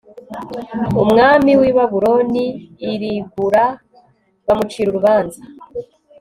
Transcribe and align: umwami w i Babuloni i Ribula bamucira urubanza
umwami 1.03 1.51
w 1.59 1.61
i 1.69 1.71
Babuloni 1.77 2.45
i 2.91 2.93
Ribula 3.01 3.65
bamucira 4.45 4.87
urubanza 4.89 5.39